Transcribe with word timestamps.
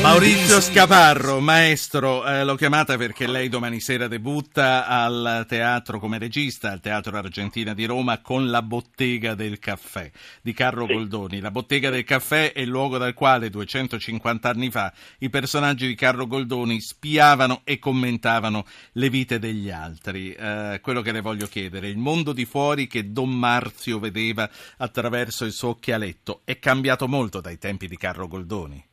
Maurizio 0.00 0.60
Scaparro, 0.60 1.38
maestro, 1.40 2.26
eh, 2.26 2.44
l'ho 2.44 2.56
chiamata 2.56 2.96
perché 2.96 3.26
lei 3.26 3.48
domani 3.48 3.78
sera 3.78 4.08
debutta 4.08 4.86
al 4.86 5.44
teatro 5.46 5.98
come 6.00 6.18
regista, 6.18 6.72
al 6.72 6.80
Teatro 6.80 7.16
Argentina 7.16 7.74
di 7.74 7.84
Roma, 7.84 8.20
con 8.20 8.50
La 8.50 8.62
Bottega 8.62 9.34
del 9.34 9.58
Caffè 9.58 10.10
di 10.40 10.54
Carlo 10.54 10.86
sì. 10.86 10.94
Goldoni. 10.94 11.40
La 11.40 11.50
Bottega 11.50 11.90
del 11.90 12.04
Caffè 12.04 12.52
è 12.52 12.60
il 12.60 12.68
luogo 12.68 12.98
dal 12.98 13.14
quale 13.14 13.50
250 13.50 14.48
anni 14.48 14.70
fa 14.70 14.92
i 15.18 15.28
personaggi 15.28 15.86
di 15.86 15.94
Carlo 15.94 16.26
Goldoni 16.26 16.80
spiavano 16.80 17.60
e 17.62 17.78
commentavano 17.78 18.64
le 18.92 19.10
vite 19.10 19.38
degli 19.38 19.70
altri. 19.70 20.32
Eh, 20.32 20.80
quello 20.82 21.02
che 21.02 21.12
le 21.12 21.20
voglio 21.20 21.46
chiedere, 21.46 21.88
il 21.88 21.98
mondo 21.98 22.32
di 22.32 22.44
fuori 22.44 22.86
che 22.86 23.12
Don 23.12 23.30
Marzio 23.30 23.98
vedeva 23.98 24.50
attraverso 24.78 25.44
il 25.44 25.52
suo 25.52 25.68
occhialetto 25.70 26.40
è 26.44 26.58
cambiato 26.58 27.06
molto 27.06 27.40
dai 27.40 27.58
tempi 27.58 27.86
di 27.86 27.96
Carlo 27.96 28.26
Goldoni? 28.26 28.90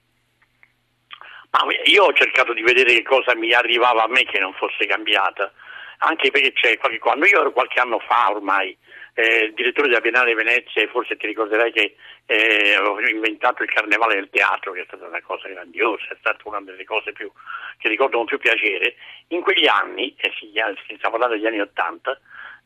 Ma 1.51 1.65
io 1.85 2.03
ho 2.03 2.13
cercato 2.13 2.53
di 2.53 2.61
vedere 2.61 2.93
che 2.93 3.03
cosa 3.03 3.35
mi 3.35 3.51
arrivava 3.53 4.03
a 4.03 4.07
me 4.07 4.23
che 4.23 4.39
non 4.39 4.53
fosse 4.53 4.85
cambiata, 4.85 5.51
anche 5.99 6.29
perché 6.29 6.53
c'è 6.53 6.77
qualche, 6.77 6.99
quando 6.99 7.25
io 7.25 7.41
ero 7.41 7.51
qualche 7.51 7.79
anno 7.79 7.99
fa 7.99 8.29
ormai 8.29 8.77
eh, 9.15 9.51
direttore 9.55 9.87
della 9.87 9.99
Biennale 9.99 10.35
Venezia 10.35 10.81
e 10.81 10.87
forse 10.87 11.17
ti 11.17 11.25
ricorderai 11.25 11.71
che 11.71 11.95
eh, 12.25 12.77
ho 12.77 12.99
inventato 12.99 13.63
il 13.63 13.71
Carnevale 13.71 14.15
del 14.15 14.29
Teatro, 14.29 14.71
che 14.71 14.81
è 14.81 14.85
stata 14.85 15.07
una 15.07 15.21
cosa 15.21 15.47
grandiosa, 15.47 16.05
è 16.09 16.17
stata 16.19 16.37
una 16.43 16.61
delle 16.61 16.85
cose 16.85 17.11
più, 17.11 17.31
che 17.79 17.89
ricordo 17.89 18.17
con 18.17 18.27
più 18.27 18.37
piacere. 18.37 18.95
In 19.29 19.41
quegli 19.41 19.67
anni, 19.67 20.15
eh, 20.17 20.31
si, 20.37 20.51
si 20.87 20.95
sta 20.97 21.09
parlando 21.09 21.35
degli 21.35 21.47
anni 21.47 21.61
Ottanta, 21.61 22.17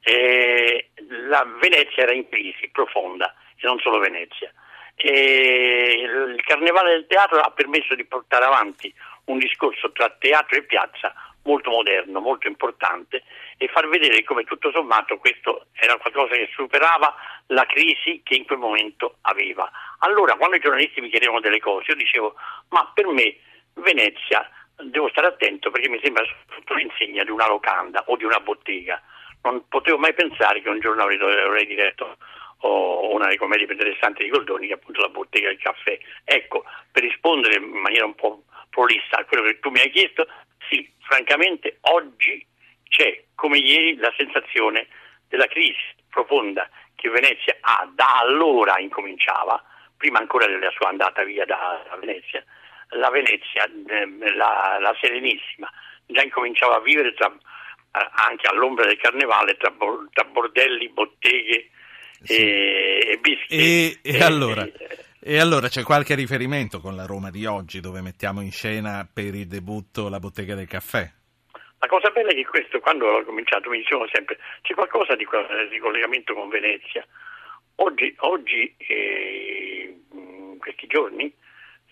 eh, 0.01 0.89
la 1.27 1.47
Venezia 1.59 2.03
era 2.03 2.13
in 2.13 2.27
crisi 2.27 2.69
profonda, 2.69 3.33
e 3.55 3.65
non 3.65 3.79
solo 3.79 3.99
Venezia 3.99 4.51
e 4.95 5.99
il 5.99 6.41
Carnevale 6.43 6.91
del 6.91 7.07
Teatro 7.07 7.39
ha 7.39 7.51
permesso 7.51 7.95
di 7.95 8.05
portare 8.05 8.45
avanti 8.45 8.93
un 9.25 9.37
discorso 9.37 9.91
tra 9.91 10.09
teatro 10.19 10.57
e 10.57 10.63
piazza 10.63 11.13
molto 11.43 11.71
moderno, 11.71 12.19
molto 12.19 12.47
importante 12.47 13.23
e 13.57 13.67
far 13.67 13.87
vedere 13.89 14.23
come 14.23 14.43
tutto 14.43 14.71
sommato 14.71 15.17
questo 15.17 15.67
era 15.73 15.97
qualcosa 15.97 16.35
che 16.35 16.49
superava 16.53 17.13
la 17.47 17.65
crisi 17.65 18.21
che 18.23 18.35
in 18.35 18.45
quel 18.45 18.59
momento 18.59 19.17
aveva. 19.21 19.69
Allora 19.99 20.35
quando 20.35 20.55
i 20.55 20.59
giornalisti 20.59 21.01
mi 21.01 21.09
chiedevano 21.09 21.41
delle 21.41 21.59
cose 21.59 21.91
io 21.91 21.97
dicevo 21.97 22.35
ma 22.69 22.89
per 22.93 23.07
me 23.07 23.35
Venezia 23.73 24.49
devo 24.75 25.09
stare 25.09 25.27
attento 25.27 25.71
perché 25.71 25.89
mi 25.89 25.99
sembra 26.01 26.23
sotto 26.53 26.73
l'insegna 26.73 27.23
di 27.23 27.31
una 27.31 27.47
locanda 27.47 28.03
o 28.07 28.15
di 28.15 28.23
una 28.23 28.39
bottega. 28.39 29.01
Non 29.43 29.67
potevo 29.67 29.97
mai 29.97 30.13
pensare 30.13 30.61
che 30.61 30.69
un 30.69 30.79
giorno 30.79 31.03
avrei, 31.03 31.19
avrei 31.19 31.65
diretto 31.65 32.17
o 32.65 33.13
una 33.13 33.25
delle 33.25 33.37
commedie 33.37 33.65
più 33.65 33.75
interessanti 33.75 34.23
di 34.23 34.29
Goldoni 34.29 34.67
che 34.67 34.73
è 34.73 34.75
appunto 34.75 35.01
la 35.01 35.09
bottega 35.09 35.47
del 35.47 35.59
caffè. 35.59 35.97
Ecco, 36.23 36.63
per 36.91 37.03
rispondere 37.03 37.55
in 37.55 37.69
maniera 37.69 38.05
un 38.05 38.15
po' 38.15 38.43
prolissa 38.69 39.17
a 39.17 39.25
quello 39.25 39.43
che 39.43 39.59
tu 39.59 39.69
mi 39.69 39.79
hai 39.79 39.89
chiesto, 39.89 40.27
sì, 40.69 40.89
francamente 40.99 41.77
oggi 41.81 42.45
c'è 42.87 43.23
come 43.35 43.57
ieri 43.57 43.95
la 43.95 44.13
sensazione 44.17 44.87
della 45.27 45.47
crisi 45.47 45.93
profonda 46.09 46.69
che 46.95 47.09
Venezia 47.09 47.57
ha 47.59 47.89
da 47.93 48.19
allora 48.19 48.79
incominciava, 48.79 49.61
prima 49.97 50.19
ancora 50.19 50.45
della 50.45 50.71
sua 50.71 50.89
andata 50.89 51.23
via 51.23 51.45
da, 51.45 51.83
da 51.89 51.97
Venezia, 51.97 52.43
la 52.89 53.09
Venezia, 53.09 53.65
eh, 53.65 54.35
la, 54.35 54.77
la, 54.79 54.95
Serenissima, 55.01 55.69
già 56.05 56.21
incominciava 56.21 56.75
a 56.75 56.81
vivere 56.81 57.13
tra, 57.13 57.35
anche 57.91 58.47
all'ombra 58.47 58.85
del 58.85 58.97
carnevale 58.97 59.57
tra, 59.57 59.73
tra 60.13 60.23
bordelli, 60.25 60.89
botteghe, 60.89 61.69
sì. 62.23 62.37
e, 62.37 63.19
e, 63.21 63.47
e, 63.49 63.99
e 64.01 64.23
allora, 64.23 64.67
e 65.19 65.39
allora 65.39 65.67
c'è 65.67 65.83
qualche 65.83 66.15
riferimento 66.15 66.79
con 66.79 66.95
la 66.95 67.05
Roma 67.05 67.29
di 67.29 67.45
oggi 67.45 67.79
dove 67.79 68.01
mettiamo 68.01 68.41
in 68.41 68.51
scena 68.51 69.07
per 69.11 69.35
il 69.35 69.47
debutto 69.47 70.09
la 70.09 70.19
bottega 70.19 70.55
del 70.55 70.67
caffè? 70.67 71.09
La 71.79 71.87
cosa 71.87 72.11
bella 72.11 72.29
è 72.29 72.33
che 72.33 72.45
questo, 72.45 72.79
quando 72.79 73.07
ho 73.07 73.23
cominciato, 73.23 73.69
mi 73.69 73.77
dicevano 73.77 74.09
sempre 74.11 74.37
c'è 74.61 74.73
qualcosa 74.73 75.15
di, 75.15 75.27
di 75.69 75.79
collegamento 75.79 76.33
con 76.33 76.47
Venezia. 76.47 77.05
Oggi, 77.75 78.15
oggi 78.19 78.73
eh, 78.77 79.93
in 80.11 80.57
questi 80.59 80.87
giorni, 80.87 81.33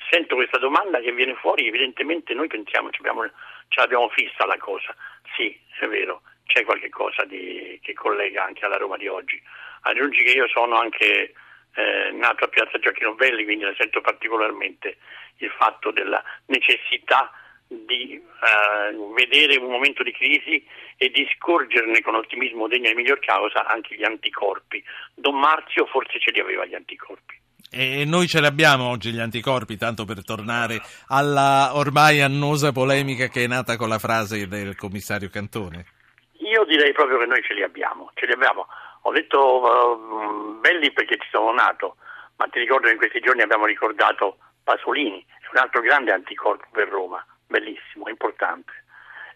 sento 0.09 0.35
questa 0.35 0.59
domanda 0.59 0.99
che 0.99 1.11
viene 1.11 1.35
fuori, 1.35 1.67
evidentemente 1.67 2.33
noi 2.33 2.47
pensiamo, 2.47 2.89
abbiamo, 2.89 3.23
ce 3.67 3.79
l'abbiamo 3.81 4.07
fissa 4.09 4.45
la 4.45 4.57
cosa. 4.57 4.95
Sì, 5.35 5.59
è 5.79 5.87
vero, 5.87 6.21
c'è 6.45 6.63
qualche 6.63 6.89
cosa 6.89 7.25
di, 7.25 7.77
che 7.81 7.93
collega 7.93 8.45
anche 8.45 8.63
alla 8.63 8.77
Roma 8.77 8.97
di 8.97 9.07
oggi. 9.07 9.41
Aggiungi 9.81 10.23
che 10.23 10.31
io 10.31 10.47
sono 10.47 10.79
anche 10.79 11.33
eh, 11.73 12.11
nato 12.13 12.45
a 12.45 12.47
Piazza 12.47 12.79
Gioacchino 12.79 13.15
Belli, 13.15 13.43
quindi 13.43 13.63
la 13.63 13.73
sento 13.77 14.01
particolarmente 14.01 14.97
il 15.37 15.49
fatto 15.57 15.91
della 15.91 16.23
necessità 16.47 17.31
di 17.67 18.13
eh, 18.13 18.95
vedere 19.15 19.57
un 19.57 19.71
momento 19.71 20.03
di 20.03 20.11
crisi 20.11 20.63
e 20.97 21.09
di 21.09 21.25
scorgerne 21.35 22.01
con 22.01 22.15
ottimismo 22.15 22.67
degno 22.67 22.89
di 22.89 22.95
miglior 22.95 23.19
causa 23.19 23.65
anche 23.65 23.95
gli 23.95 24.03
anticorpi. 24.03 24.83
Don 25.15 25.39
Marzio 25.39 25.85
forse 25.85 26.19
ce 26.19 26.31
li 26.31 26.39
aveva 26.39 26.65
gli 26.65 26.75
anticorpi. 26.75 27.39
E 27.73 28.03
noi 28.03 28.27
ce 28.27 28.41
li 28.41 28.47
abbiamo 28.47 28.89
oggi 28.89 29.11
gli 29.11 29.19
anticorpi, 29.19 29.77
tanto 29.77 30.03
per 30.03 30.25
tornare 30.25 30.81
alla 31.07 31.71
ormai 31.75 32.19
annosa 32.19 32.73
polemica 32.73 33.27
che 33.27 33.45
è 33.45 33.47
nata 33.47 33.77
con 33.77 33.87
la 33.87 33.97
frase 33.97 34.45
del 34.47 34.75
commissario 34.75 35.29
Cantone. 35.29 35.85
Io 36.39 36.65
direi 36.65 36.91
proprio 36.91 37.17
che 37.19 37.27
noi 37.27 37.41
ce 37.43 37.53
li 37.53 37.63
abbiamo, 37.63 38.11
ce 38.15 38.25
li 38.25 38.33
abbiamo. 38.33 38.67
Ho 39.01 39.11
detto 39.11 39.61
uh, 39.61 40.59
belli 40.59 40.91
perché 40.91 41.17
ci 41.17 41.27
sono 41.31 41.51
nato, 41.51 41.97
ma 42.37 42.45
ti 42.47 42.59
ricordo 42.59 42.87
che 42.87 42.93
in 42.93 42.99
questi 42.99 43.19
giorni 43.19 43.41
abbiamo 43.41 43.65
ricordato 43.65 44.37
Pasolini, 44.63 45.25
un 45.51 45.57
altro 45.57 45.81
grande 45.81 46.11
anticorpo 46.11 46.65
per 46.71 46.87
Roma, 46.87 47.25
bellissimo, 47.47 48.07
importante. 48.07 48.71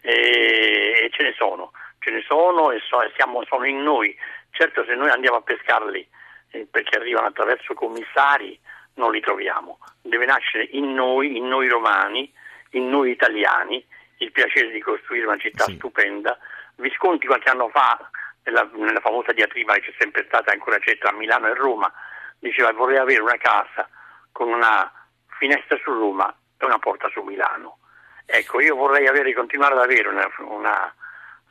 E, 0.00 1.02
e 1.02 1.10
ce 1.10 1.22
ne 1.22 1.34
sono, 1.36 1.72
ce 1.98 2.10
ne 2.10 2.22
sono 2.26 2.70
e, 2.70 2.80
so, 2.88 2.98
siamo, 3.16 3.44
sono 3.44 3.64
in 3.64 3.82
noi. 3.82 4.16
Certo 4.50 4.84
se 4.84 4.94
noi 4.94 5.10
andiamo 5.10 5.38
a 5.38 5.42
pescarli 5.42 6.08
eh, 6.50 6.66
perché 6.70 6.96
arrivano 6.96 7.26
attraverso 7.26 7.74
commissari 7.74 8.58
non 8.94 9.12
li 9.12 9.20
troviamo. 9.20 9.78
Deve 10.00 10.24
nascere 10.26 10.68
in 10.72 10.94
noi, 10.94 11.36
in 11.36 11.46
noi 11.48 11.68
romani, 11.68 12.32
in 12.70 12.88
noi 12.88 13.10
italiani, 13.10 13.84
il 14.18 14.32
piacere 14.32 14.70
di 14.70 14.80
costruire 14.80 15.26
una 15.26 15.38
città 15.38 15.64
sì. 15.64 15.74
stupenda 15.74 16.38
Visconti 16.76 17.26
qualche 17.26 17.48
anno 17.48 17.68
fa, 17.68 18.10
nella, 18.46 18.68
nella 18.72 19.00
famosa 19.00 19.32
diatriba 19.32 19.74
che 19.74 19.80
c'è 19.80 19.94
sempre 19.98 20.24
stata 20.26 20.52
ancora 20.52 20.78
c'è 20.78 20.96
tra 20.98 21.12
Milano 21.12 21.48
e 21.48 21.54
Roma, 21.54 21.92
diceva 22.38 22.72
vorrei 22.72 22.98
avere 22.98 23.20
una 23.20 23.36
casa 23.36 23.88
con 24.32 24.48
una 24.48 24.90
finestra 25.38 25.76
su 25.82 25.92
Roma 25.92 26.34
e 26.58 26.64
una 26.64 26.78
porta 26.78 27.08
su 27.10 27.22
Milano. 27.22 27.78
Ecco, 28.24 28.60
io 28.60 28.74
vorrei 28.74 29.06
avere, 29.06 29.32
continuare 29.34 29.74
ad 29.74 29.80
avere 29.80 30.08
una, 30.08 30.28
una 30.48 30.94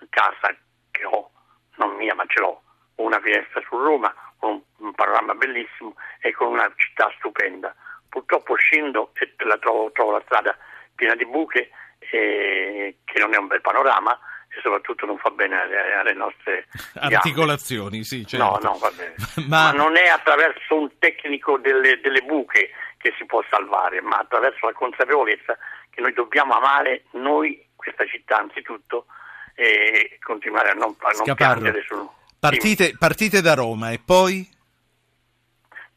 casa 0.10 0.56
che 0.92 1.06
ho, 1.06 1.32
non 1.76 1.96
mia 1.96 2.16
ma 2.16 2.26
ce 2.28 2.40
l'ho, 2.40 2.62
una 2.96 3.20
finestra 3.20 3.62
su 3.68 3.78
Roma, 3.78 4.14
con 4.38 4.62
un, 4.78 4.94
panorama 4.94 5.34
bellissimo 5.36 5.96
e 6.20 6.32
con 6.34 6.48
una 6.48 6.72
città 6.76 7.12
stupenda. 7.18 7.74
Purtroppo 8.10 8.56
scendo 8.56 9.12
e 9.16 9.34
la 9.46 9.58
trovo, 9.58 9.92
trovo 9.92 10.12
la 10.12 10.22
strada 10.26 10.58
piena 10.96 11.16
di 11.16 11.26
buche, 11.26 11.70
eh, 12.00 12.98
che 13.04 13.20
non 13.20 13.34
è 13.34 13.38
un 13.38 13.48
bel 13.48 13.62
panorama, 13.62 14.18
e 14.56 14.62
soprattutto 14.62 15.06
non 15.06 15.18
fa 15.18 15.30
bene 15.32 15.56
alle, 16.00 16.14
nostre 16.14 16.68
articolazioni. 16.96 18.04
Sì, 18.04 18.26
certo. 18.26 18.46
No, 18.46 18.60
no, 18.62 18.78
va 18.78 18.92
bene. 18.96 19.16
ma... 19.48 19.72
ma... 19.72 19.72
non 19.72 19.98
è 19.98 20.08
attraverso 20.08 20.80
un 20.80 20.90
tecnico 20.98 21.58
delle, 21.58 22.00
delle, 22.00 22.22
buche 22.22 22.70
che 22.98 23.14
si 23.18 23.26
può 23.26 23.44
salvare, 23.50 24.02
ma 24.02 24.18
attraverso 24.18 24.66
la 24.66 24.74
consapevolezza 24.74 25.58
che 25.90 26.02
noi 26.02 26.14
dobbiamo 26.14 26.56
amare 26.56 27.04
noi 27.12 27.68
questa 27.76 28.06
città 28.06 28.38
anzitutto 28.38 29.06
e 29.54 30.18
continuare 30.24 30.70
a 30.70 30.74
non, 30.74 30.96
a 31.00 31.24
non 31.24 31.36
piangere 31.36 31.84
su. 31.86 32.10
Partite, 32.40 32.96
partite, 32.98 33.42
da 33.42 33.54
Roma 33.56 33.92
e 33.92 34.00
poi? 34.04 34.48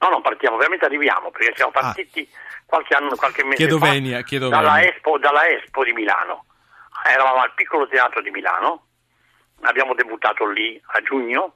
No, 0.00 0.08
non 0.08 0.22
partiamo, 0.22 0.56
veramente 0.56 0.84
arriviamo 0.84 1.30
perché 1.30 1.52
siamo 1.56 1.72
ah. 1.75 1.80
partiti 1.80 2.28
ah. 2.30 2.62
qualche 2.66 2.94
anno, 2.94 3.14
qualche 3.16 3.44
mese 3.44 3.56
chiedo 3.56 3.78
fa 3.78 3.90
venia, 3.90 4.22
chiedo 4.22 4.48
dalla. 4.48 4.82
Expo, 4.82 5.19
dalla 5.19 5.46
Expo 5.46 5.84
di 5.84 5.93
Milano 5.93 6.44
eravamo 7.04 7.40
al 7.40 7.54
piccolo 7.54 7.88
teatro 7.88 8.20
di 8.22 8.30
Milano, 8.30 8.86
abbiamo 9.62 9.94
debuttato 9.94 10.46
lì 10.46 10.80
a 10.86 11.00
giugno, 11.00 11.54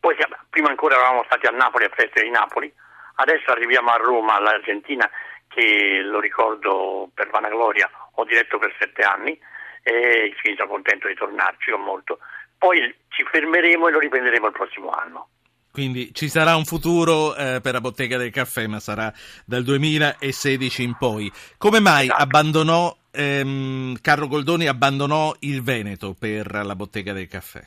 poi 0.00 0.16
prima 0.50 0.68
ancora 0.68 0.96
eravamo 0.96 1.24
stati 1.24 1.46
a 1.46 1.50
Napoli 1.50 1.84
a 1.84 1.90
Feste 1.94 2.22
di 2.22 2.30
Napoli, 2.30 2.72
adesso 3.16 3.50
arriviamo 3.50 3.90
a 3.90 3.96
Roma, 3.96 4.36
all'Argentina, 4.36 5.08
che 5.48 6.00
lo 6.02 6.20
ricordo 6.20 7.10
per 7.14 7.30
vanagloria, 7.30 7.90
ho 8.14 8.24
diretto 8.24 8.58
per 8.58 8.74
sette 8.78 9.02
anni 9.02 9.38
e 9.82 10.34
quindi 10.40 10.58
sono 10.58 10.70
contento 10.70 11.08
di 11.08 11.14
tornarci, 11.14 11.70
ho 11.70 11.78
molto. 11.78 12.18
Poi 12.56 12.94
ci 13.08 13.24
fermeremo 13.30 13.88
e 13.88 13.90
lo 13.90 13.98
riprenderemo 13.98 14.46
il 14.46 14.52
prossimo 14.52 14.90
anno. 14.90 15.28
Quindi 15.72 16.12
ci 16.14 16.28
sarà 16.28 16.54
un 16.54 16.66
futuro 16.66 17.34
eh, 17.34 17.60
per 17.62 17.72
la 17.72 17.80
bottega 17.80 18.18
del 18.18 18.30
caffè, 18.30 18.66
ma 18.66 18.78
sarà 18.78 19.10
dal 19.46 19.62
2016 19.62 20.82
in 20.82 20.96
poi. 20.98 21.32
Come 21.56 21.80
mai 21.80 22.04
esatto. 22.04 22.22
abbandonò 22.22 22.96
ehm, 23.12 24.00
Carlo 24.00 24.26
Goldoni 24.26 24.66
abbandonò 24.66 25.34
il 25.40 25.62
Veneto 25.62 26.14
per 26.18 26.50
la 26.64 26.74
bottega 26.74 27.12
del 27.12 27.28
caffè? 27.28 27.62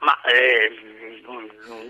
Ma 0.00 0.20
eh, 0.22 0.84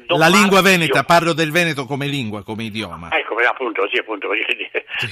la 0.08 0.28
lingua 0.28 0.62
veneta, 0.62 1.02
parlo 1.02 1.32
del 1.32 1.50
Veneto 1.50 1.86
come 1.86 2.06
lingua, 2.06 2.44
come 2.44 2.64
idioma. 2.64 3.08
Ecco, 3.10 3.34
appunto, 3.38 3.88
sì, 3.88 3.98
appunto. 3.98 4.28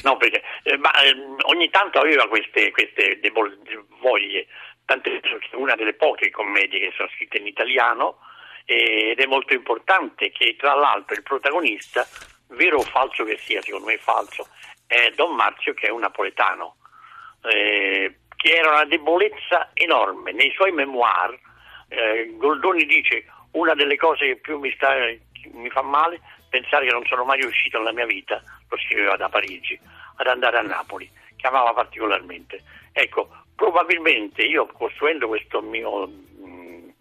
No, 0.05 0.17
perché 0.17 0.43
eh, 0.63 0.77
ma, 0.77 0.93
eh, 1.03 1.15
ogni 1.47 1.69
tanto 1.71 1.99
aveva 1.99 2.29
queste, 2.29 2.71
queste 2.71 3.19
debol- 3.21 3.59
voglie, 4.01 4.47
tant'è 4.85 5.21
che 5.21 5.57
una 5.57 5.75
delle 5.75 5.95
poche 5.95 6.31
commedie 6.31 6.79
che 6.79 6.93
sono 6.97 7.09
scritte 7.15 7.39
in 7.39 7.47
italiano 7.47 8.19
ed 8.65 9.19
è 9.19 9.27
molto 9.27 9.55
importante 9.55 10.31
che 10.31 10.55
tra 10.57 10.75
l'altro 10.75 11.17
il 11.17 11.23
protagonista, 11.23 12.07
vero 12.49 12.79
o 12.79 12.83
falso 12.83 13.25
che 13.25 13.39
sia, 13.39 13.61
secondo 13.63 13.87
me 13.87 13.95
è 13.95 13.99
falso, 13.99 14.47
è 14.87 15.11
Don 15.17 15.35
Marzio 15.35 15.75
che 15.75 15.89
è 15.89 15.91
un 15.91 16.01
napoletano, 16.01 16.77
eh, 17.45 18.15
che 18.37 18.53
era 18.57 18.71
una 18.71 18.85
debolezza 18.85 19.71
enorme. 19.75 20.33
Nei 20.33 20.51
suoi 20.53 20.73
memoir 20.73 21.39
eh, 21.89 22.33
Goldoni 22.37 22.85
dice 22.87 23.25
una 23.53 23.75
delle 23.75 23.97
cose 23.97 24.27
che 24.27 24.37
più 24.37 24.59
mi, 24.59 24.73
sta, 24.73 24.95
mi 25.53 25.69
fa 25.71 25.83
male 25.83 26.21
pensare 26.49 26.87
che 26.87 26.93
non 26.93 27.05
sono 27.07 27.25
mai 27.25 27.41
riuscito 27.41 27.79
nella 27.79 27.93
mia 27.93 28.07
vita, 28.07 28.43
lo 28.69 28.77
scriveva 28.79 29.17
da 29.17 29.29
Parigi, 29.29 29.79
ad 30.17 30.27
andare 30.27 30.59
a 30.59 30.63
Napoli, 30.63 31.11
che 31.37 31.47
amava 31.47 31.73
particolarmente. 31.73 32.63
Ecco, 32.93 33.29
probabilmente 33.55 34.43
io 34.43 34.67
costruendo 34.67 35.29
questo 35.29 35.63
mio 35.63 36.07
mh, 36.07 36.93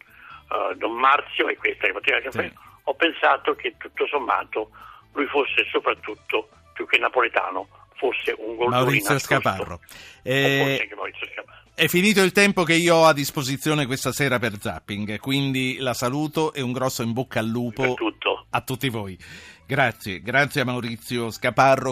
uh, 0.50 0.74
Don 0.76 0.94
Marzio 0.94 1.48
e 1.48 1.58
questa 1.58 1.88
che 1.88 1.94
poteva 1.94 2.32
sì. 2.32 2.52
ho 2.84 2.94
pensato 2.94 3.56
che 3.56 3.76
tutto 3.78 4.08
sommato 4.08 4.72
lui 5.14 5.26
fosse 5.26 5.66
soprattutto 5.70 6.50
più 6.74 6.86
che 6.86 6.98
napoletano 6.98 7.68
fosse 8.02 8.36
un 8.36 8.56
gol 8.56 8.70
Maurizio 8.70 9.20
Scaparro. 9.20 9.80
Eh, 10.24 10.90
Maurizio 10.96 11.28
Scaparro. 11.28 11.60
È 11.74 11.88
finito 11.88 12.22
il 12.22 12.32
tempo 12.32 12.64
che 12.64 12.74
io 12.74 12.96
ho 12.96 13.06
a 13.06 13.14
disposizione 13.14 13.86
questa 13.86 14.12
sera 14.12 14.40
per 14.40 14.60
Zapping, 14.60 15.20
quindi 15.20 15.78
la 15.78 15.94
saluto 15.94 16.54
e 16.54 16.62
un 16.62 16.72
grosso 16.72 17.02
in 17.02 17.14
bocca 17.14 17.40
al 17.40 17.48
lupo 17.48 17.96
a 18.50 18.62
tutti 18.62 18.90
voi. 18.90 19.18
Grazie, 19.66 20.22
grazie 20.22 20.62
a 20.62 20.66
Maurizio 20.66 21.32
Scaparro. 21.32 21.90